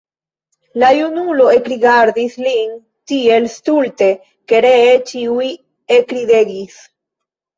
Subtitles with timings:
[0.83, 2.71] La junulo ekrigardis lin
[3.11, 4.09] tiel stulte,
[4.53, 5.51] ke ree ĉiuj
[5.99, 6.81] ekridegis.